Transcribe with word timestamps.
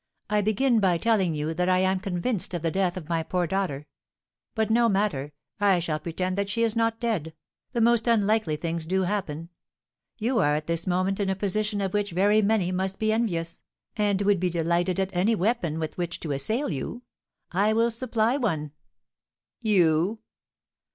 I 0.31 0.41
begin 0.41 0.79
by 0.79 0.97
telling 0.97 1.35
you 1.35 1.53
that 1.53 1.69
I 1.69 1.77
am 1.77 1.99
convinced 1.99 2.55
of 2.55 2.63
the 2.63 2.71
death 2.71 2.97
of 2.97 3.07
my 3.07 3.21
poor 3.21 3.45
daughter. 3.45 3.85
But, 4.55 4.71
no 4.71 4.89
matter, 4.89 5.31
I 5.59 5.77
shall 5.77 5.99
pretend 5.99 6.39
that 6.39 6.49
she 6.49 6.63
is 6.63 6.75
not 6.75 6.99
dead: 6.99 7.35
the 7.73 7.81
most 7.81 8.07
unlikely 8.07 8.55
things 8.55 8.87
do 8.87 9.03
happen. 9.03 9.49
You 10.17 10.39
are 10.39 10.55
at 10.55 10.65
this 10.65 10.87
moment 10.87 11.19
in 11.19 11.29
a 11.29 11.35
position 11.35 11.81
of 11.81 11.93
which 11.93 12.13
very 12.13 12.41
many 12.41 12.71
must 12.71 12.97
be 12.97 13.13
envious, 13.13 13.61
and 13.95 14.23
would 14.23 14.39
be 14.39 14.49
delighted 14.49 14.99
at 14.99 15.15
any 15.15 15.35
weapon 15.35 15.77
with 15.77 15.99
which 15.99 16.19
to 16.21 16.31
assail 16.31 16.71
you. 16.71 17.03
I 17.51 17.71
will 17.73 17.91
supply 17.91 18.37
one." 18.37 18.71
"You?" 19.61 20.17